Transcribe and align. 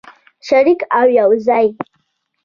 شریک 0.47 0.79
او 0.99 1.07
یوځای. 1.19 1.67